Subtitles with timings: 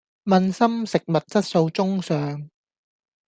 [0.25, 2.49] 問心食物質素中上